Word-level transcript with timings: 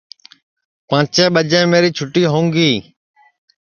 پانٚچیں 0.87 1.31
ٻجے 1.33 1.59
میری 1.71 1.89
چھُتی 1.97 2.23
ہوؤں 2.31 2.47
گی 2.53 2.71